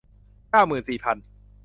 [0.49, 1.17] เก้าหมื่นสี่พัน